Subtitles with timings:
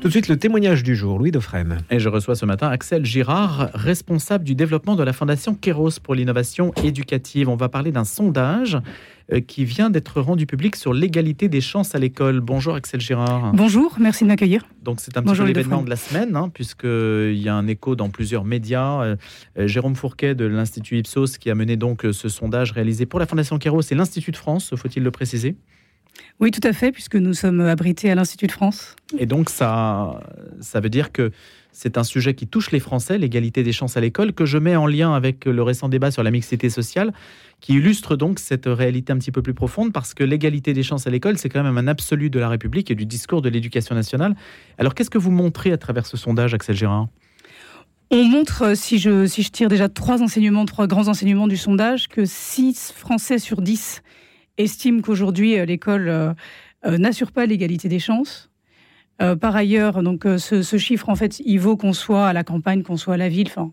[0.00, 1.76] Tout de suite, le témoignage du jour, Louis Dauphren.
[1.90, 6.14] Et je reçois ce matin Axel Girard, responsable du développement de la Fondation Kéros pour
[6.14, 7.50] l'innovation éducative.
[7.50, 8.78] On va parler d'un sondage
[9.30, 12.40] euh, qui vient d'être rendu public sur l'égalité des chances à l'école.
[12.40, 13.52] Bonjour Axel Girard.
[13.52, 14.64] Bonjour, merci de m'accueillir.
[14.82, 17.94] Donc c'est un petit peu l'événement de la semaine, hein, puisqu'il y a un écho
[17.94, 19.02] dans plusieurs médias.
[19.02, 19.16] Euh,
[19.58, 23.26] euh, Jérôme Fourquet de l'Institut Ipsos qui a mené donc ce sondage réalisé pour la
[23.26, 25.56] Fondation Kéros et l'Institut de France, faut-il le préciser?
[26.40, 28.96] Oui, tout à fait, puisque nous sommes abrités à l'Institut de France.
[29.18, 30.20] Et donc, ça,
[30.60, 31.32] ça veut dire que
[31.72, 34.74] c'est un sujet qui touche les Français, l'égalité des chances à l'école, que je mets
[34.74, 37.12] en lien avec le récent débat sur la mixité sociale,
[37.60, 41.06] qui illustre donc cette réalité un petit peu plus profonde, parce que l'égalité des chances
[41.06, 43.94] à l'école, c'est quand même un absolu de la République et du discours de l'éducation
[43.94, 44.34] nationale.
[44.78, 47.08] Alors, qu'est-ce que vous montrez à travers ce sondage, Axel Gérard
[48.12, 52.08] on montre, si je, si je tire déjà trois enseignements, trois grands enseignements du sondage,
[52.08, 54.02] que 6 Français sur 10
[54.62, 56.32] estime qu'aujourd'hui euh, l'école euh,
[56.86, 58.50] euh, n'assure pas l'égalité des chances.
[59.18, 62.96] par ailleurs, donc ce, chiffre en fait, il vaut qu'on soit à la campagne, qu'on
[62.96, 63.48] soit à la ville.
[63.48, 63.70] Enfin,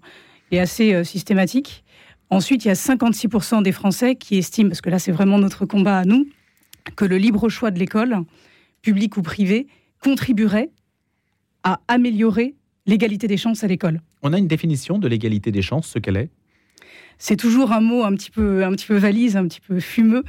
[0.52, 1.86] est assez systématique.
[2.30, 5.66] Ensuite, il y a 56% des Français qui estiment, parce que là c'est vraiment notre
[5.66, 6.28] combat à nous,
[6.98, 8.18] que le libre choix de l'école,
[8.82, 9.68] publique ou privée,
[10.04, 10.70] contribuerait
[11.64, 14.02] à améliorer l'égalité des chances à l'école.
[14.24, 16.30] On a une définition de l'égalité des chances, ce qu'elle est?
[17.18, 20.24] C'est toujours un mot un petit peu, un petit peu valise, un petit peu fumeux,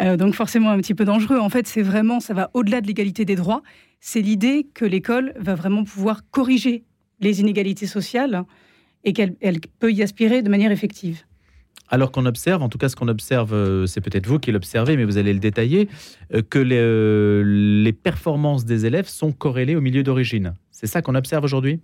[0.00, 1.38] euh, donc forcément un petit peu dangereux.
[1.38, 3.62] En fait, c'est vraiment, ça va au-delà de l'égalité des droits.
[4.00, 6.84] C'est l'idée que l'école va vraiment pouvoir corriger
[7.20, 8.44] les inégalités sociales
[9.04, 9.36] et qu'elle
[9.78, 11.22] peut y aspirer de manière effective.
[11.88, 14.96] Alors qu'on observe, en tout cas ce qu'on observe, euh, c'est peut-être vous qui l'observez,
[14.96, 15.88] mais vous allez le détailler,
[16.34, 20.54] euh, que les, les performances des élèves sont corrélées au milieu d'origine.
[20.72, 21.80] C'est ça qu'on observe aujourd'hui?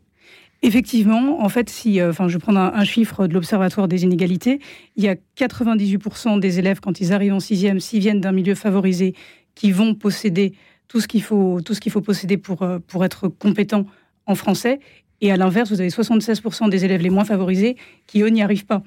[0.65, 4.61] Effectivement, en fait, si, euh, enfin, je prends un, un chiffre de l'Observatoire des inégalités,
[4.95, 8.55] il y a 98% des élèves, quand ils arrivent en sixième, s'ils viennent d'un milieu
[8.55, 9.15] favorisé,
[9.57, 10.55] qui vont posséder
[10.87, 13.87] tout ce qu'il faut, tout ce qu'il faut posséder pour, euh, pour être compétent
[14.27, 14.79] en français.
[15.21, 18.67] Et à l'inverse, vous avez 76% des élèves les moins favorisés qui, eux, n'y arrivent
[18.67, 18.83] pas.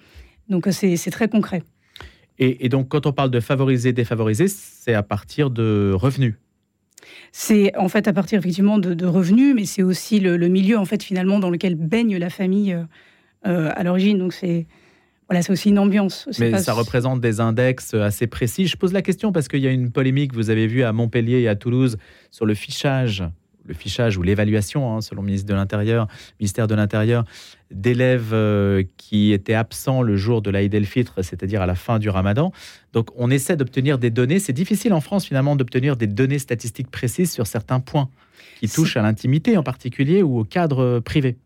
[0.48, 1.62] Donc, euh, c'est très concret.
[2.40, 6.36] Et, et, donc, quand on parle de favoriser, défavoriser, c'est à partir de revenus
[7.32, 11.04] c'est en fait à partir effectivement de, revenus, mais c'est aussi le, milieu en fait
[11.04, 12.84] finalement dans lequel baigne la famille euh,
[13.48, 14.18] euh, à l'origine.
[14.18, 14.66] Donc c'est
[15.28, 16.30] voilà, c'est aussi une ambiance.
[16.40, 18.68] Mais ça représente des index assez précis.
[18.68, 21.40] Je pose la question parce qu'il y a une polémique, vous avez vu à Montpellier
[21.42, 21.98] et à Toulouse,
[22.30, 23.24] sur le fichage
[23.66, 26.08] le fichage ou l'évaluation, hein, selon le ministre de l'Intérieur,
[26.40, 27.26] ministère de l'Intérieur,
[27.72, 32.10] d'élèves euh, qui étaient absents le jour de l'Aïd el-Fitr, c'est-à-dire à la fin du
[32.10, 32.52] Ramadan.
[32.94, 34.40] Donc, on essaie d'obtenir des données.
[34.40, 38.10] C'est difficile en France, finalement, d'obtenir des données statistiques précises sur certains points
[38.60, 41.38] qui touchent à l'intimité en particulier ou au cadre privé.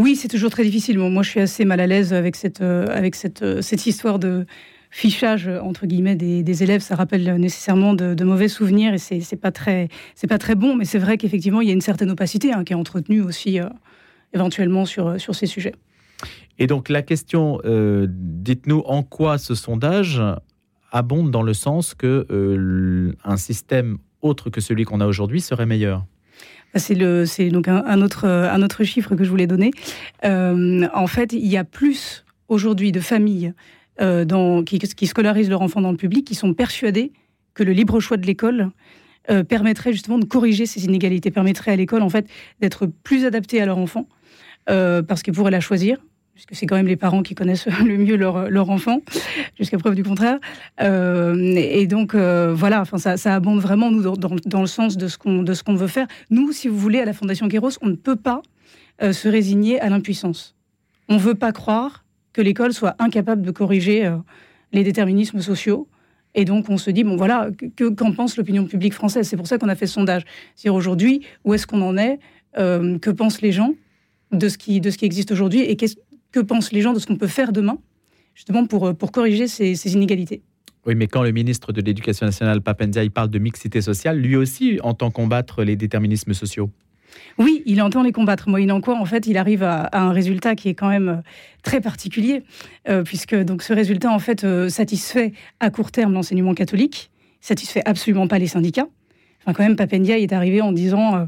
[0.00, 0.98] Oui, c'est toujours très difficile.
[0.98, 4.18] moi, je suis assez mal à l'aise avec cette, euh, avec cette, euh, cette histoire
[4.18, 4.46] de,
[4.90, 9.88] fichage entre guillemets des, élèves, ça rappelle nécessairement de, mauvais souvenirs et c'est pas très
[10.14, 10.74] c'est pas très bon.
[10.74, 13.60] Mais c'est vrai qu'effectivement il y a une certaine opacité hein, qui est entretenue aussi
[13.60, 13.68] euh,
[14.34, 15.74] éventuellement sur euh, sur ces sujets.
[16.58, 20.20] Et donc la question, euh, dites-nous en quoi ce sondage
[20.92, 26.04] abonde dans le sens que un système autre que celui qu'on a aujourd'hui serait meilleur?
[26.74, 29.70] Bah, c'est le, c'est donc un, autre, un autre chiffre que je voulais donner.
[30.22, 33.54] en fait, il y a plus aujourd'hui de familles
[34.00, 37.12] euh, qui, scolarisent leurs enfants dans le public, qui sont persuadés
[37.52, 38.70] que le libre choix de l'école
[39.30, 42.26] euh, permettrait justement de corriger ces inégalités, permettrait à l'école en fait
[42.60, 44.08] d'être plus adaptée à leur enfant,
[44.70, 45.98] euh, parce qu'ils pourraient la choisir,
[46.32, 49.02] puisque c'est quand même les parents qui connaissent le mieux leur, leur enfant,
[49.58, 50.38] jusqu'à preuve du contraire.
[50.80, 56.06] et donc, voilà, ça, abonde vraiment nous, dans, le sens de ce qu'on veut faire.
[56.30, 58.40] Nous, si vous voulez, à la Fondation Kéros, on ne peut pas
[59.02, 60.56] se résigner à l'impuissance.
[61.10, 64.16] On ne veut pas croire que l'école soit incapable de corriger euh,
[64.72, 65.88] les déterminismes sociaux.
[66.34, 69.28] Et donc, on se dit, bon, voilà, que, qu'en pense l'opinion publique française?
[69.28, 70.22] C'est pour ça qu'on a fait ce sondage.
[70.54, 72.20] C'est-à-dire aujourd'hui, où est-ce qu'on en est
[72.58, 73.74] euh, Que pensent les gens
[74.32, 77.06] de ce qui, de ce qui existe aujourd'hui Et que pensent les gens de ce
[77.06, 77.78] qu'on peut faire demain,
[78.34, 80.42] justement, pour, euh, pour corriger ces, ces inégalités?
[80.86, 84.36] Oui, mais quand le ministre de l'Éducation nationale, Papendia, il parle de mixité sociale, lui
[84.36, 86.70] aussi entend combattre les déterminismes sociaux.
[87.38, 88.48] Oui, il entend les combattre.
[88.48, 91.16] Moyennant quoi, en fait, il arrive à, un résultat qui est quand même euh,
[91.62, 92.42] très particulier,
[92.88, 97.10] euh, puisque donc ce résultat, en fait, euh, satisfait à court terme l'enseignement catholique,
[97.40, 98.88] satisfait absolument pas les syndicats.
[99.40, 101.26] Enfin, quand même, Papendia est arrivé en disant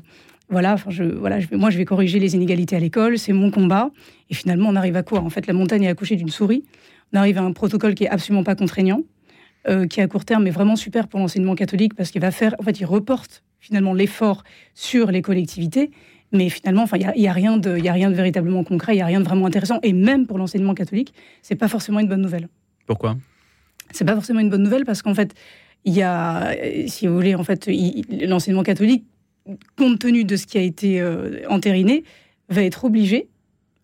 [0.51, 0.77] voilà,
[1.17, 3.91] voilà, moi, je vais corriger les inégalités à l'école, c'est mon combat.
[4.29, 5.21] Et finalement, on arrive à quoi?
[5.21, 6.63] En fait, la montagne est accouchée d'une souris.
[7.15, 9.01] On arrive à un protocole qui est absolument pas contraignant,
[9.89, 12.63] qui à court terme est vraiment super pour l'enseignement catholique parce qu'il va faire, en
[12.63, 14.45] fait, il reporte finalement l'effort
[14.75, 15.91] sur les collectivités.
[16.33, 18.97] Mais finalement, il n'y a, y a, rien de, a rien de véritablement concret, il
[18.97, 19.79] n'y a rien de vraiment intéressant.
[19.83, 22.49] Et même pour l'enseignement catholique, c'est pas forcément une bonne nouvelle.
[22.87, 23.17] Pourquoi?
[23.91, 25.35] C'est pas forcément une bonne nouvelle parce qu'en fait,
[25.85, 26.55] il y a,
[26.87, 27.69] si vous voulez, en fait,
[28.27, 29.05] l'enseignement catholique
[29.77, 32.05] compte tenu de ce qui a été euh, entériné,
[32.49, 33.29] va être obligé,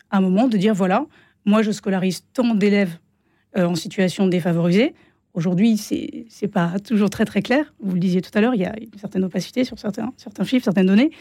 [0.09, 1.05] à un moment, de dire voilà,
[1.45, 2.97] moi, je scolarise tant d'élèves
[3.57, 4.93] euh, en situation défavorisée.
[5.39, 7.73] Aujourd'hui, c'est n'est pas toujours très très clair.
[7.79, 10.43] Vous le disiez tout à l'heure, il y a une certaine opacité sur certains, certains
[10.43, 11.11] chiffres, certaines données.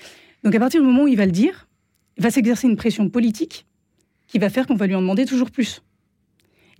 [0.42, 1.68] Donc à partir du moment où il va le dire,
[2.16, 3.64] il va s'exercer une pression politique
[4.26, 5.84] qui va faire qu'on va lui en demander toujours plus.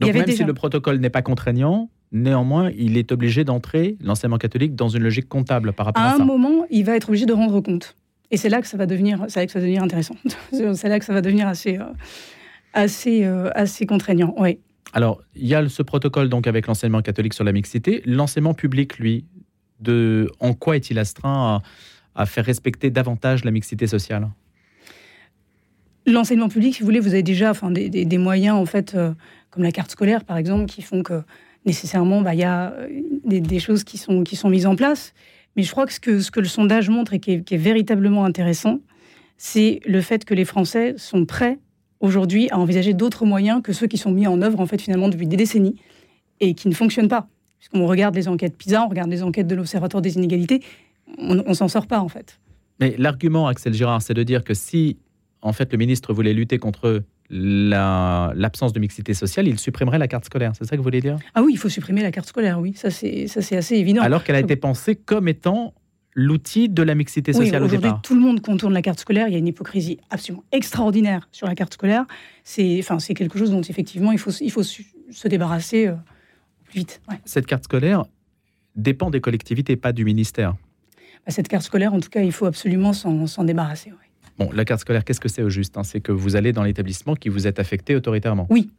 [0.00, 4.75] Donc même si le protocole n'est pas contraignant, néanmoins, il est obligé d'entrer, l'enseignement catholique,
[4.75, 6.17] dans une logique comptable par rapport à, ça.
[6.17, 7.94] À un moment, il va être obligé de rendre compte.
[8.32, 10.17] Et c'est là que ça va devenir, c'est là que ça va devenir intéressant.
[10.52, 11.85] c'est là que ça va devenir assez, euh,
[12.73, 14.35] assez, euh, assez contraignant.
[14.38, 14.58] Oui.
[14.93, 18.02] Alors, il y a ce protocole donc avec l'enseignement catholique sur la mixité.
[18.06, 19.26] L'enseignement public, lui,
[19.81, 21.62] de, en quoi est-il astreint
[22.14, 24.29] à, faire respecter davantage la mixité sociale?
[26.06, 29.12] L'enseignement public, si vous voulez, vous avez déjà enfin, des, moyens, en fait, euh,
[29.50, 31.23] comme la carte scolaire, par exemple, qui font que
[31.67, 32.88] nécessairement, bah, il y a euh,
[33.25, 35.12] des, choses qui sont, qui sont mises en place.
[35.55, 38.25] Mais je crois que ce que, ce que le sondage montre et qui est véritablement
[38.25, 38.81] intéressant,
[39.37, 41.58] c'est le fait que les Français sont prêts
[42.00, 45.08] aujourd'hui à envisager d'autres moyens que ceux qui sont mis en œuvre en fait finalement
[45.08, 45.76] depuis des décennies
[46.40, 47.28] et qui ne fonctionnent pas.
[47.58, 50.62] Puisqu'on regarde les enquêtes PISA, on regarde les enquêtes de l'Observatoire des inégalités,
[51.18, 52.38] on, ne s'en sort pas en fait.
[52.80, 54.98] Mais l'argument, Axel Girard, c'est de dire que si
[55.42, 60.24] en fait le ministre voulait lutter contre l'absence de mixité sociale, il supprimerait la carte
[60.24, 60.52] scolaire.
[60.56, 61.18] C'est ça que vous voulez dire?
[61.34, 62.72] Ah oui, il faut supprimer la carte scolaire, oui.
[62.74, 64.02] Ça, c'est assez évident.
[64.02, 65.74] Alors qu'elle a été pensée comme étant
[66.18, 68.02] l'outil de la mixité sociale au départ.
[68.02, 69.28] Tout le monde contourne la carte scolaire.
[69.28, 72.06] Il y a une hypocrisie absolument extraordinaire sur la carte scolaire.
[72.42, 75.94] C'est enfin, quelque chose dont effectivement il faut, il faut se débarrasser euh,
[76.64, 77.00] plus vite.
[77.24, 78.04] Cette carte scolaire
[78.74, 80.56] dépend des collectivités, pas du ministère.
[81.24, 83.92] Bah, cette carte scolaire, en tout cas, il faut absolument s'en débarrasser.
[84.38, 85.84] Bon, la carte scolaire, qu'est-ce que c'est au juste hein?
[85.84, 88.48] C'est que vous allez dans l'établissement qui vous est affecté autoritairement.
[88.50, 88.70] Oui.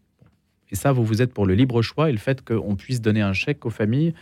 [0.72, 3.22] Et ça, vous vous êtes pour le libre choix et le fait qu'on puisse donner
[3.22, 4.14] un chèque aux familles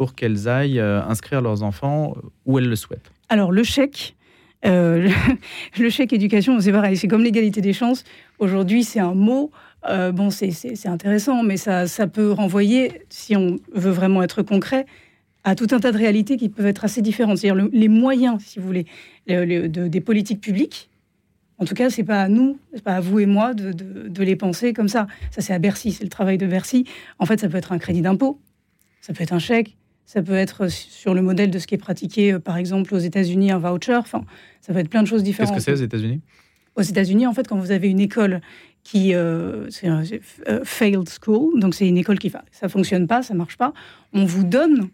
[0.00, 2.16] pour qu'elles aillent euh, inscrire leurs enfants
[2.46, 4.16] où elles le souhaitent Alors, le chèque,
[4.64, 5.10] euh,
[5.78, 8.04] le chèque éducation, c'est pareil, c'est comme l'égalité des chances.
[8.38, 9.50] Aujourd'hui, c'est un mot.
[9.90, 14.86] Euh, bon, c'est intéressant, mais ça, ça peut renvoyer, si on veut vraiment être concret,
[15.44, 17.36] à tout un tas de réalités qui peuvent être assez différentes.
[17.36, 18.86] C'est-à-dire les moyens, si vous voulez,
[19.28, 20.88] de, des politiques publiques.
[21.58, 24.22] En tout cas, c'est pas à nous, c'est pas à vous et moi de, de
[24.22, 25.08] les penser comme ça.
[25.30, 26.86] Ça, c'est à Bercy, c'est le travail de Bercy.
[27.18, 28.40] En fait, ça peut être un crédit d'impôt,
[29.02, 29.76] ça peut être un chèque,
[30.10, 32.98] ça peut être sur le modèle de ce qui est pratiqué, euh, par exemple, aux
[32.98, 33.94] États-Unis, un voucher.
[33.94, 34.24] Enfin,
[34.60, 35.54] ça peut être plein de choses différentes.
[35.54, 36.20] Qu'est-ce que c'est aux États-Unis?
[36.74, 38.40] Aux États-Unis, en fait, quand vous avez une école
[38.82, 40.02] qui euh, c'est un
[40.48, 43.72] euh, failed school, donc c'est une école qui ça fonctionne pas, ça marche pas,
[44.12, 44.88] on vous donne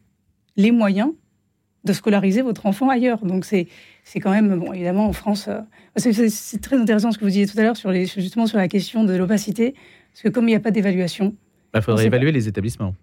[0.56, 1.12] les moyens
[1.84, 3.24] de scolariser votre enfant ailleurs.
[3.24, 3.68] Donc c'est
[4.04, 5.48] c'est quand même bon évidemment en France,
[5.96, 8.68] c'est très intéressant ce que vous disiez tout à l'heure sur les justement sur la
[8.68, 9.74] question de l'opacité,
[10.12, 12.94] parce que comme il n'y a pas d'évaluation, il bah, faudrait évaluer les établissements.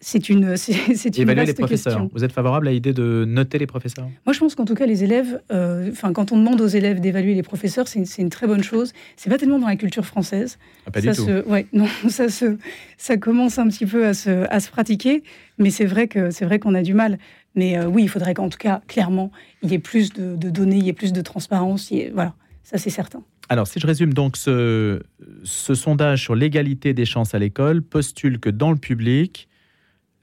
[0.00, 2.08] C'est une, c'est une les professeurs.
[2.12, 4.08] Vous êtes favorable à l'idée de noter les professeurs?
[4.26, 7.00] Moi, je pense qu'en tout cas, les élèves, euh, enfin, quand on demande aux élèves
[7.00, 8.92] d'évaluer les professeurs, c'est une, très bonne chose.
[9.16, 10.58] C'est pas tellement dans la culture française.
[10.86, 12.58] Ah, pas ça du se, Ouais, non, ça se,
[12.98, 15.22] ça commence un petit peu à se, à se pratiquer,
[15.58, 17.18] mais c'est vrai que c'est vrai qu'on a du mal.
[17.54, 19.32] Mais euh, oui, il faudrait qu'en tout cas, clairement,
[19.62, 21.90] il y ait plus de, données, il y ait plus de transparence.
[22.12, 22.34] voilà,
[22.64, 23.22] ça c'est certain.
[23.48, 25.00] Alors, si je résume donc ce,
[25.44, 29.48] ce sondage sur l'égalité des chances à l'école, postule que dans le public,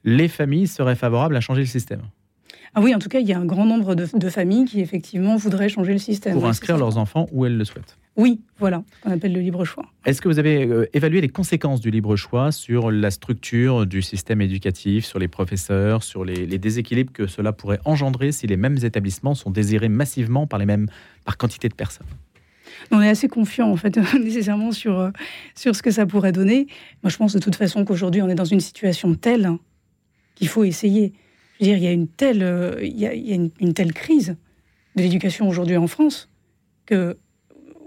[0.04, 2.02] les familles seraient favorables à changer le système.
[2.76, 5.36] Ah oui, en tout cas, il y a un grand nombre de, familles qui effectivement
[5.36, 6.34] voudraient changer le système.
[6.34, 7.96] Pour inscrire leurs enfants où elles le souhaitent.
[8.16, 9.86] Oui, voilà, on appelle le libre choix.
[10.04, 14.02] Est-ce que vous avez euh, évalué les conséquences du libre choix sur la structure du
[14.02, 18.78] système éducatif, sur les professeurs, sur les, déséquilibres que cela pourrait engendrer si les mêmes
[18.82, 20.88] établissements sont désirés massivement par les mêmes
[21.24, 22.06] par quantité de personnes?
[22.90, 25.10] On est assez confiant en fait nécessairement sur, euh,
[25.54, 26.66] sur ce que ça pourrait donner.
[27.04, 29.48] Moi, je pense de toute façon qu'aujourd'hui, on est dans une situation telle
[30.34, 31.12] qu'il faut essayer.
[31.60, 34.36] Je veux dire, il y a une telle, euh, il y a, une, telle crise
[34.96, 36.28] de l'éducation aujourd'hui en France
[36.86, 37.16] que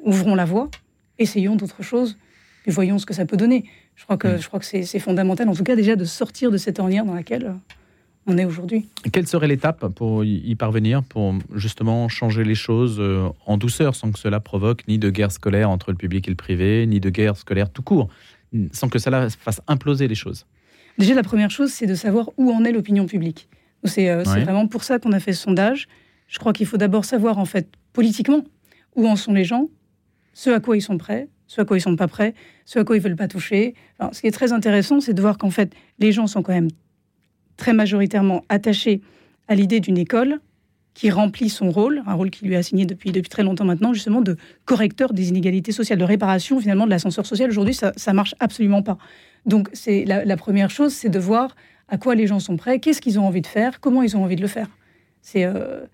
[0.04, 0.70] ouvrons la voie,
[1.20, 2.18] essayons d'autres choses,
[2.66, 3.66] et voyons ce que ça peut donner.
[3.96, 4.42] Je crois que, mm.
[4.42, 7.14] je crois que c'est fondamental, en tout cas déjà, de sortir de cette ornière dans
[7.14, 7.54] laquelle euh,
[8.26, 8.88] on est aujourd'hui.
[9.12, 14.12] Quelle serait l'étape pour y parvenir, pour justement changer les choses euh, en douceur, sans
[14.12, 17.10] que cela provoque ni de guerre scolaire entre le public et le privé, ni de
[17.10, 18.10] guerre scolaire tout court,
[18.72, 20.46] sans que cela fasse imploser les choses?
[20.98, 23.50] Déjà, la première chose, c'est de savoir où en est l'opinion publique.
[23.84, 25.88] C'est euh, vraiment pour ça qu'on a fait ce sondage.
[26.28, 28.44] Je crois qu'il faut d'abord savoir, en fait, politiquement,
[28.96, 29.70] où en sont les gens,
[30.34, 32.34] ce à quoi ils sont prêts, ce à quoi ils sont pas prêts,
[32.66, 33.76] ce à quoi ils veulent pas toucher.
[34.12, 36.70] ce qui est très intéressant, c'est de voir qu'en fait, les gens sont quand même
[37.56, 39.02] très majoritairement attachés
[39.48, 40.40] à l'idée d'une école
[40.98, 43.94] qui remplit son rôle, un rôle qui lui est assigné depuis, depuis très longtemps maintenant,
[43.94, 44.36] justement, de
[44.66, 47.52] correcteur des inégalités sociales, de réparation finalement de l'ascenseur social.
[47.52, 48.98] Aujourd'hui, ça ne marche absolument pas.
[49.46, 51.56] Donc, c'est la, première chose, c'est de voir
[51.88, 54.24] à quoi les gens sont prêts, qu'est-ce qu'ils ont envie de faire, comment ils ont
[54.24, 54.70] envie de le faire.
[55.22, 55.86] C'est euh,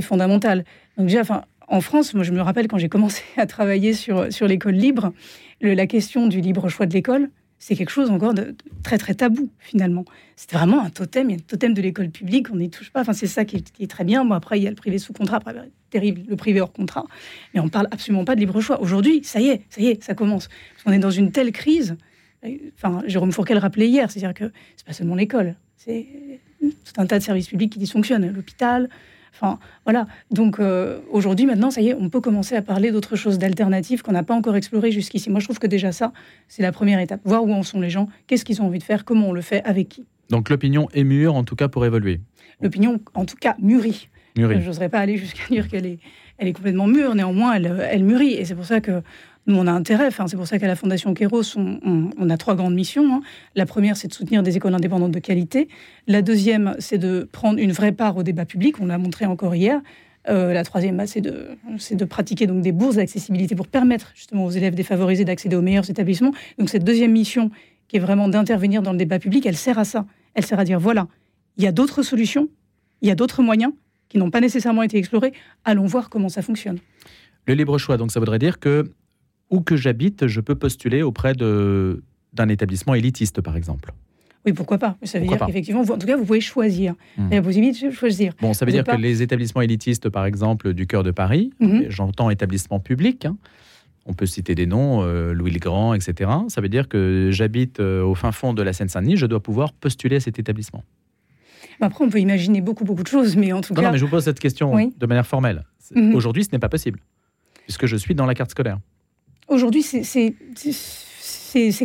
[0.00, 0.64] fondamental.
[0.96, 4.48] Donc déjà, en France, moi je me rappelle quand j'ai commencé à travailler sur, sur
[4.48, 5.12] l'école libre,
[5.60, 7.28] la question du libre choix de l'école,
[7.62, 10.04] c'est quelque chose encore de, très très tabou finalement.
[10.34, 12.90] C'est vraiment un totem, il y a un totem de l'école publique, on n'y touche
[12.90, 13.02] pas.
[13.02, 14.24] Enfin, c'est ça qui est, très bien.
[14.24, 15.54] Bon, après, il y a le privé sous contrat, après,
[15.88, 17.04] terrible, le privé hors contrat.
[17.54, 18.80] Mais on parle absolument pas de libre choix.
[18.80, 20.48] Aujourd'hui, ça y est, ça y est, ça commence.
[20.86, 21.96] on est dans une telle crise.
[22.74, 26.08] Enfin, Jérôme Fourquet le rappelait hier, c'est-à-dire que c'est pas seulement l'école, c'est
[26.60, 28.88] tout un tas de services publics qui dysfonctionnent, l'hôpital,
[29.34, 30.06] Enfin, voilà.
[30.30, 34.02] Donc euh, aujourd'hui, maintenant, ça y est, on peut commencer à parler d'autres choses, d'alternatives
[34.02, 35.30] qu'on n'a pas encore explorées jusqu'ici.
[35.30, 36.12] Moi, je trouve que déjà ça,
[36.48, 37.20] c'est la première étape.
[37.24, 39.40] Voir où en sont les gens, qu'est-ce qu'ils ont envie de faire, comment on le
[39.40, 40.06] fait, avec qui.
[40.30, 42.20] Donc l'opinion est mûre, en tout cas, pour évoluer.
[42.60, 44.08] L'opinion, en tout cas, mûrit.
[44.36, 45.98] Je n'oserais pas aller jusqu'à dire qu'elle est,
[46.38, 47.14] elle est complètement mûre.
[47.14, 48.34] Néanmoins, elle, elle mûrit.
[48.34, 49.02] Et c'est pour ça que
[49.46, 52.74] nous, on a intérêt, c'est pour ça qu'à la Fondation Kéros, on, a trois grandes
[52.74, 53.12] missions.
[53.12, 53.22] Hein.
[53.56, 55.68] La première, c'est de soutenir des écoles indépendantes de qualité.
[56.06, 59.54] La deuxième, c'est de prendre une vraie part au débat public, on l'a montré encore
[59.56, 59.80] hier.
[60.28, 61.48] Euh, la troisième, bah, c'est de,
[61.90, 65.90] de, pratiquer donc des bourses d'accessibilité pour permettre justement aux élèves défavorisés d'accéder aux meilleurs
[65.90, 66.30] établissements.
[66.58, 67.50] Donc cette deuxième mission,
[67.88, 70.06] qui est vraiment d'intervenir dans le débat public, elle sert à ça.
[70.34, 71.08] Elle sert à dire, voilà,
[71.56, 72.48] il y a d'autres solutions,
[73.00, 73.72] il y a d'autres moyens
[74.08, 75.32] qui n'ont pas nécessairement été explorés.
[75.64, 76.78] Allons voir comment ça fonctionne.
[77.48, 78.92] Le libre choix, donc ça voudrait dire que
[79.52, 83.92] où que j'habite, je peux postuler auprès d'un établissement élitiste, par exemple.
[84.44, 86.94] Oui, pourquoi pas Ça veut dire qu'effectivement, en tout cas, vous pouvez choisir.
[87.16, 87.30] Hmm.
[87.30, 88.32] la possibilité de choisir.
[88.40, 91.86] Bon, ça veut dire que les établissements élitistes, par exemple, du cœur de Paris, mhm.
[91.88, 93.36] j'entends établissement public, hein.
[94.04, 96.30] on peut citer des noms, euh, Louis le Grand, etc.
[96.48, 99.72] Ça veut dire que j'habite euh, au fin fond de la Seine-Saint-Denis, je dois pouvoir
[99.72, 100.82] postuler à cet établissement.
[101.80, 103.82] Après, on peut imaginer beaucoup, beaucoup de choses, mais en tout cas.
[103.82, 105.64] Non, mais je vous pose cette question de manière formelle.
[105.94, 106.14] Mhm.
[106.14, 107.00] Aujourd'hui, ce n'est pas possible,
[107.64, 108.78] puisque je suis dans la carte scolaire.
[109.52, 110.34] Aujourd'hui, c'est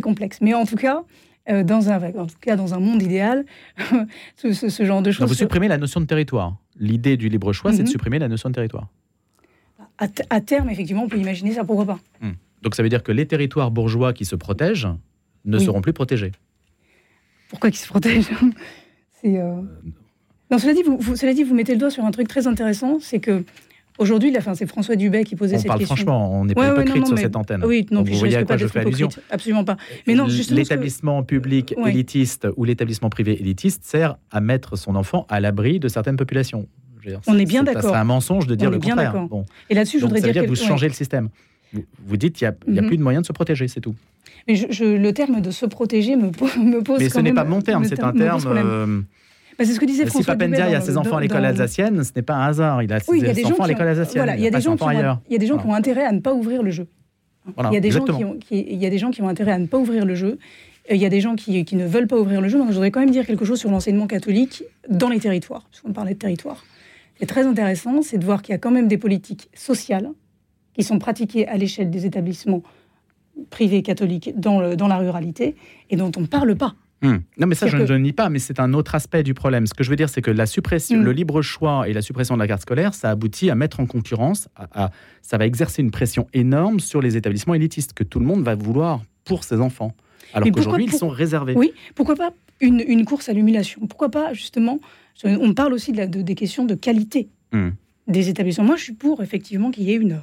[0.01, 0.39] complexe.
[0.41, 1.03] Mais en tout cas,
[1.50, 3.45] euh, dans un, en tout cas, dans un monde idéal,
[4.36, 5.27] ce, genre de choses.
[5.27, 6.55] vous supprimez la notion de territoire.
[6.79, 7.88] L'idée du libre choix, c'est de mhm.
[7.88, 8.88] supprimer la notion de territoire.
[9.97, 12.00] À, terme, effectivement, on peut imaginer ça, pourquoi pas.
[12.21, 12.33] Hmm.
[12.62, 14.89] Donc ça veut dire que les territoires bourgeois qui se protègent
[15.43, 16.33] ne seront plus protégés.
[17.50, 18.29] Pourquoi qu'ils se protègent
[19.21, 19.39] C'est.
[19.39, 19.59] Euh...
[20.51, 23.00] Non, cela dit, vous, cela dit, vous mettez le doigt sur un truc très intéressant,
[23.01, 23.43] c'est que
[23.98, 25.86] Aujourd'hui, c'est François Dubé qui posait cette question.
[25.88, 27.63] Franchement, on n'est pas hypocrite sur cette antenne.
[27.66, 29.77] Oui, non, vous voyez à quoi je fais allusion Absolument pas.
[30.06, 35.39] Mais non, l'établissement public élitiste ou l'établissement privé élitiste sert à mettre son enfant à
[35.39, 36.68] l'abri de certaines populations.
[37.27, 37.92] on est bien d'accord.
[37.92, 39.27] C'est un mensonge de dire le contraire.
[39.27, 39.46] Bon.
[39.70, 41.30] Et là-dessus, je voudrais dire, que vous changez le système.
[42.06, 42.88] Vous dites qu'il n'y a, mhm.
[42.88, 43.94] plus de moyens de se protéger, c'est tout.
[44.48, 46.27] Mais je, le terme de se protéger me,
[46.60, 47.00] me pose.
[47.00, 49.06] Mais ce n'est pas mon terme, c'est un terme.
[49.58, 52.22] Bah, c'est ce que disait si Papendia a ses enfants à l'école alsacienne, ce n'est
[52.22, 52.84] pas un hasard.
[52.84, 54.34] Il a ses enfants à l'école alsacienne.
[54.38, 56.04] il y a des gens qui ont, il y a des gens qui ont intérêt
[56.04, 56.88] à ne pas ouvrir le jeu.
[57.58, 59.52] il, y a des gens qui ont, il y a des gens qui ont intérêt
[59.52, 60.38] à ne pas ouvrir le jeu.
[60.90, 62.60] Il y a des gens qui, qui ne veulent pas ouvrir le jeu.
[62.60, 65.92] Donc, je voudrais quand même dire quelque chose sur l'enseignement catholique dans les territoires, puisqu'on
[65.92, 66.64] parlait de territoire.
[67.14, 69.50] Ce qui est très intéressant, c'est de voir qu'il y a quand même des politiques
[69.54, 70.10] sociales
[70.74, 72.62] qui sont pratiquées à l'échelle des établissements
[73.50, 75.56] privés catholiques dans, le, dans la ruralité
[75.90, 76.76] et dont on ne parle pas.
[77.01, 77.18] Hmm.
[77.38, 79.68] Non, mais ça, je ne nie pas, mais c'est un autre aspect du problème.
[79.68, 81.04] Ce que je veux dire, c'est que la suppression, hmm.
[81.04, 83.86] le libre choix et la suppression de la carte scolaire, ça aboutit à mettre en
[83.86, 84.89] concurrence, à,
[85.22, 88.56] ça va exercer une pression énorme sur les établissements élitistes que tout le monde va
[88.56, 89.94] vouloir pour ses enfants.
[90.34, 91.54] Alors qu'aujourd'hui, ils sont réservés.
[91.56, 93.86] Oui, pourquoi pas une, course à l'humiliation?
[93.88, 94.80] Pourquoi pas, justement,
[95.24, 97.70] on parle aussi de des questions de qualité hmm.
[98.08, 98.66] des établissements.
[98.66, 100.20] Moi, je suis pour, effectivement, qu'il y ait une,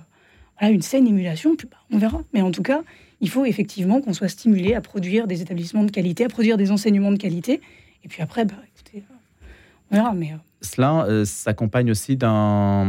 [0.61, 1.55] une saine émulation.
[1.55, 2.21] Bah, on verra.
[2.33, 2.83] Mais en tout cas,
[3.25, 6.71] il faut effectivement qu'on soit stimulé à produire des établissements de qualité, à produire des
[6.71, 7.63] enseignements de qualité.
[8.05, 9.47] Et puis après, bah, écoutez, euh,
[9.91, 10.13] on verra.
[10.13, 10.37] Mais, euh.
[10.61, 12.85] Cela euh, s'accompagne aussi d'un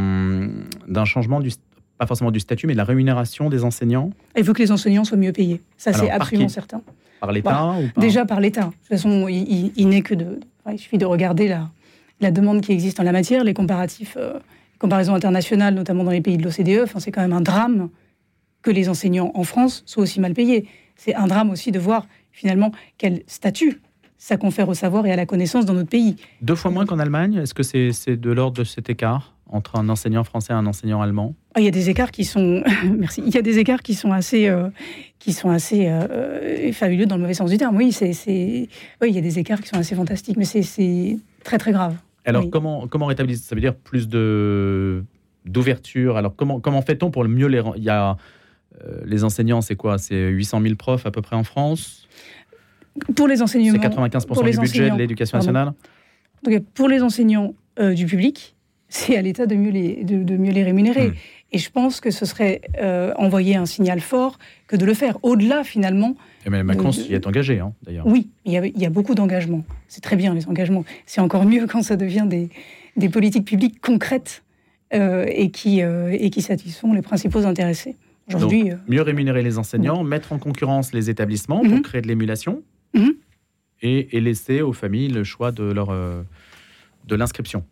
[1.06, 1.52] changement du,
[1.96, 4.10] pas forcément du statut, mais de la rémunération des enseignants?
[4.36, 5.62] Il faut que les enseignants soient mieux payés.
[5.78, 6.82] Ça, c'est absolument certain.
[7.18, 8.66] Par l'État Déjà par l'État.
[8.66, 10.38] De toute façon, il, n'est que de.
[10.70, 11.70] il suffit de regarder la,
[12.20, 14.18] la demande qui existe en la matière, les comparatifs,
[14.78, 16.82] comparaisons internationales, notamment dans les pays de l'OCDE.
[16.82, 17.88] Enfin, c'est quand même un drame
[18.66, 20.66] que les enseignants en France soient aussi mal payés.
[20.96, 23.80] C'est un drame aussi de voir finalement quel statut
[24.18, 26.16] ça confère au savoir et à la connaissance dans notre pays.
[26.42, 29.88] Deux fois moins qu'en Allemagne Est-ce que c'est de l'ordre de cet écart entre un
[29.88, 31.36] enseignant français et un enseignant allemand?
[31.54, 32.64] Ah, Il y a des écarts qui sont,
[32.98, 34.68] merci, il y a des écarts qui sont assez, euh,
[35.20, 37.76] qui sont assez euh, fabuleux dans le mauvais sens du terme.
[37.76, 38.10] Oui, c'est,
[39.00, 41.94] oui, il y a des écarts qui sont assez fantastiques, mais c'est très très grave.
[42.24, 45.04] Alors comment comment rétablir Ça veut dire plus de
[45.44, 46.16] d'ouverture?
[46.16, 48.14] Alors comment comment fait-on pour le mieux les Il y a euh,
[49.04, 49.98] les enseignants, c'est quoi?
[49.98, 52.06] C'est 800 000 profs à peu près en France?
[53.14, 53.74] Pour les enseignants.
[53.74, 55.72] C'est 95% du budget de l'éducation nationale?
[56.74, 58.54] Pour les enseignants euh, du public,
[58.88, 61.08] c'est à l'État de, mieux les, de, mieux les rémunérer.
[61.08, 61.14] Hmm.
[61.52, 65.18] Et je pense que ce serait euh, envoyer un signal fort que de le faire.
[65.22, 66.14] Au-delà, finalement.
[66.44, 68.06] Et Macron s'y est engagé, hein, d'ailleurs.
[68.06, 69.64] Oui, il y a, il y a beaucoup d'engagement.
[69.88, 70.84] C'est très bien, les engagements.
[71.06, 72.50] C'est encore mieux quand ça devient des,
[72.96, 74.42] des politiques publiques concrètes
[74.94, 77.96] euh, et, qui, euh, et qui satisfont les principaux intéressés.
[78.34, 81.82] Aujourd'hui, mieux rémunérer les enseignants, mettre en concurrence les établissements pour mhm.
[81.82, 82.62] créer de l'émulation
[82.94, 83.14] mhm.
[83.82, 87.64] et, et, laisser aux familles le choix de, leur, de l'inscription.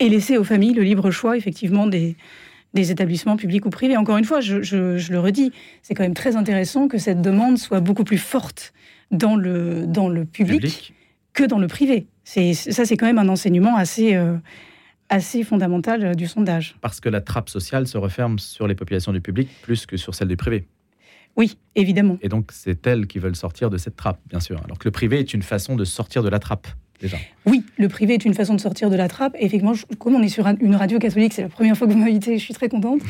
[0.00, 2.16] Et laisser aux familles le libre choix, effectivement, des,
[2.74, 3.96] des établissements publics ou privés.
[3.96, 5.52] Encore une fois, je, je, le redis,
[5.82, 8.72] c'est quand même très intéressant que cette demande soit beaucoup plus forte
[9.10, 10.94] dans le, dans le public,
[11.34, 12.06] que dans le privé.
[12.24, 14.36] C'est, ça, c'est quand même un enseignement assez, euh,
[15.12, 16.76] assez fondamental euh, du sondage.
[16.80, 20.14] Parce que la trappe sociale se referme sur les populations du public plus que sur
[20.14, 20.66] celles du privé.
[21.36, 22.18] Oui, évidemment.
[22.22, 24.60] Et donc, c'est elles qui veulent sortir de cette trappe, bien sûr.
[24.64, 26.66] Alors que le privé est une façon de sortir de la trappe.
[27.46, 29.34] Oui, le privé est une façon de sortir de la trappe.
[29.38, 32.38] effectivement, comme on est sur une radio catholique, c'est la première fois que vous m'invitez,
[32.38, 33.00] je suis très contente.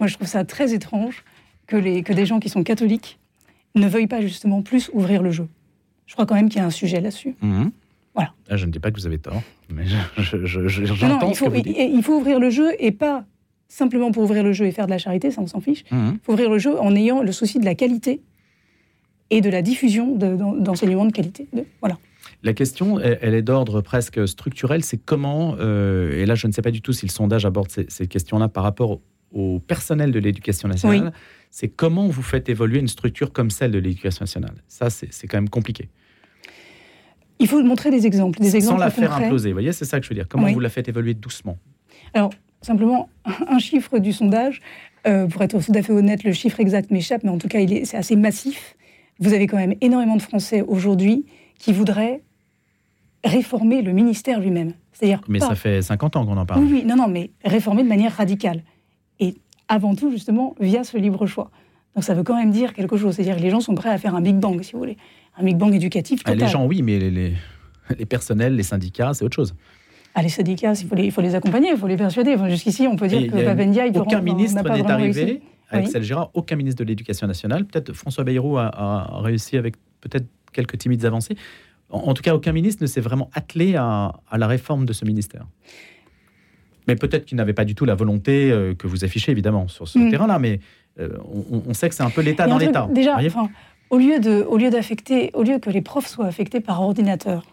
[0.00, 1.24] Moi, je trouve ça très étrange
[1.68, 3.18] que, les, que des gens qui sont catholiques
[3.76, 5.46] ne veuillent pas justement plus ouvrir le jeu.
[6.06, 7.36] Je crois quand même qu'il y a un sujet là-dessus.
[7.40, 7.70] Mhm.
[8.18, 8.34] Voilà.
[8.48, 9.84] Ah, je ne dis pas que vous avez tort, mais
[10.16, 13.24] j'entends il, faut, il faut ouvrir le jeu et pas
[13.68, 15.84] simplement pour ouvrir le jeu et faire de la charité, ça on s'en fiche.
[15.92, 16.14] Mhm.
[16.14, 18.22] Il faut ouvrir le jeu en ayant le souci de la qualité
[19.30, 21.46] et de la diffusion d'enseignements de, de, qualité.
[21.80, 21.96] voilà.
[22.42, 24.82] La question, elle, est d'ordre presque structurel.
[24.82, 27.68] C'est comment, euh, et là je ne sais pas du tout si le sondage aborde
[27.70, 29.00] ces, questions-là par rapport
[29.32, 31.12] au personnel de l'éducation nationale,
[31.52, 34.54] c'est comment vous faites évoluer une structure comme celle de l'éducation nationale.
[34.66, 35.88] Ça, c'est quand même compliqué.
[37.38, 38.40] Il faut montrer des exemples.
[38.40, 40.26] Des exemples Sans la faire imploser, vous voyez, c'est ça que je veux dire.
[40.28, 41.56] Comment vous la faites évoluer doucement
[42.14, 42.30] Alors,
[42.62, 43.08] simplement,
[43.48, 44.60] un chiffre du sondage,
[45.06, 47.60] euh, pour être tout à fait honnête, le chiffre exact m'échappe, mais en tout cas,
[47.84, 48.76] c'est assez massif.
[49.20, 51.26] Vous avez quand même énormément de Français aujourd'hui
[51.58, 52.22] qui voudraient
[53.24, 54.74] réformer le ministère lui-même.
[54.92, 56.62] C'est-à-dire mais ça fait 50 ans qu'on en parle.
[56.62, 58.62] Oui, oui, non, non, mais réformer de manière radicale.
[59.20, 59.34] Et
[59.68, 61.50] avant tout, justement, via ce libre choix.
[61.98, 63.16] Donc ça veut quand même dire quelque chose.
[63.16, 64.96] C'est-à-dire que les gens sont prêts à faire un Big Bang, si vous voulez.
[65.36, 66.46] Un Big Bang éducatif ah, total.
[66.46, 67.34] les gens, oui, mais les,
[67.98, 69.54] les, personnels, les syndicats, c'est autre chose.
[70.14, 72.36] Ah, les syndicats, il faut les, il faut les accompagner, il faut les persuader.
[72.48, 76.02] Jusqu'ici, on peut dire que Papendia, il Aucun ministre n'est arrivé, avec oui.
[76.02, 77.66] Gérard, aucun ministre de l'Éducation nationale.
[77.66, 81.36] Peut-être François Bayrou a, a réussi avec peut-être quelques timides avancées
[81.90, 85.46] en, tout cas, aucun ministre ne s'est vraiment attelé à, la réforme de ce ministère.
[86.86, 89.88] Mais peut-être qu'il n'avait pas du tout la volonté euh, que vous affichez, évidemment, sur
[89.88, 90.10] ce mm.
[90.10, 90.38] terrain-là.
[90.38, 90.60] Mais
[91.00, 91.08] euh,
[91.66, 92.88] on, sait que c'est un peu l'État dans l'État.
[92.90, 93.18] Déjà,
[93.90, 97.44] au lieu de, au lieu d'affecter, au lieu que les profs soient affectés par ordinateur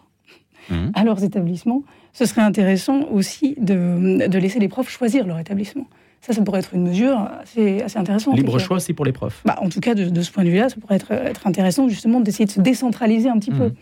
[0.68, 0.90] mm.
[0.94, 1.82] à leurs établissements,
[2.12, 5.86] ce serait intéressant aussi de, de, laisser les profs choisir leur établissement.
[6.20, 8.36] Ça, ça pourrait être une mesure assez, assez intéressante.
[8.36, 9.42] Libre choix aussi pour les profs.
[9.44, 12.20] Bah, en tout cas, de, ce point de vue-là, ça pourrait être, être intéressant justement
[12.20, 13.58] d'essayer de se décentraliser un petit mm.
[13.58, 13.72] peu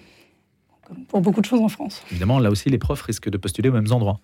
[1.08, 2.02] pour beaucoup de choses en France.
[2.10, 4.20] Évidemment, là aussi, les profs risquent de postuler aux mêmes endroits.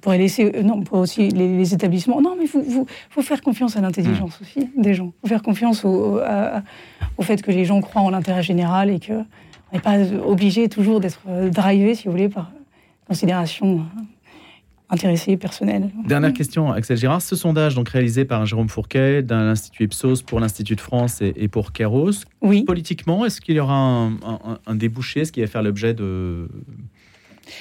[0.00, 2.20] Pourrait laisser, euh, non, pour aussi les, établissements.
[2.20, 4.42] Non, mais il faut, faire confiance à l'intelligence hmm.
[4.42, 5.12] aussi des gens.
[5.16, 6.20] Il faut faire confiance au,
[7.16, 9.24] au, fait que les gens croient en l'intérêt général et qu'on
[9.72, 12.50] n'est pas obligé toujours d'être euh, drivé, si vous voulez, par
[13.06, 14.04] considération hein
[14.94, 15.90] intéressé, personnel.
[16.06, 17.22] Dernière question, Axel Girard.
[17.22, 21.48] Ce sondage donc réalisé par Jérôme Fourquet d'un l'Institut Ipsos pour l'Institut de France et,
[21.48, 22.24] pour Keros.
[22.42, 22.64] Oui.
[22.64, 24.10] Politiquement, est-ce qu'il y aura
[24.66, 26.48] un, débouché Est-ce qu'il va faire l'objet de...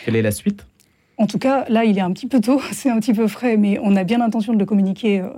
[0.05, 0.65] Quelle est la suite?
[1.17, 3.57] En tout cas, là, il est un petit peu tôt, c'est un petit peu frais,
[3.57, 5.29] mais on a bien l'intention de le communiquer euh,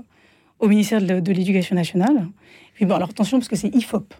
[0.59, 2.27] au ministère de, l'Éducation nationale.
[2.73, 4.13] Puis bon, alors attention, parce que c'est IFOP.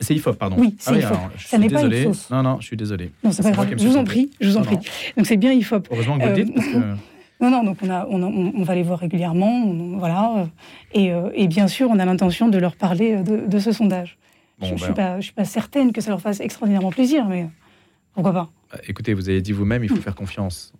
[0.00, 0.56] C'est IFOP, pardon.
[0.58, 1.18] Oui, c'est ah IFOP.
[1.38, 2.30] ça n'est pas Ipsos.
[2.30, 3.12] Non, non, je suis désolé.
[3.24, 3.74] Non, c'est pas grave.
[3.76, 4.78] Je vous en prie, je vous en prie.
[5.16, 5.88] Donc c'est bien IFOP.
[5.90, 6.78] Heureusement que vous le dites, parce que...
[7.38, 9.66] Non, non, donc on, a, on, va les voir régulièrement,
[9.98, 10.48] voilà.
[10.96, 14.16] Euh, et, bien sûr, on a l'intention de leur parler de, ce sondage.
[14.62, 15.20] je ne ben.
[15.20, 17.46] suis, pas certaine que ça leur fasse extraordinairement plaisir, mais
[18.16, 20.72] pourquoi pas bah, Écoutez, vous avez dit vous-même, il faut faire confiance.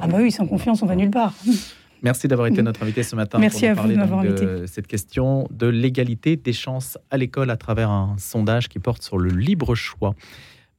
[0.00, 1.32] ah bah oui, sans confiance, on va nulle part.
[2.02, 3.38] Merci d'avoir été notre invité ce matin.
[3.38, 4.66] Merci pour à vous de m'avoir invité.
[4.66, 9.16] Cette question de l'égalité des chances à l'école à travers un sondage qui porte sur
[9.16, 10.14] le libre choix.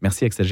[0.01, 0.45] Merci Axel.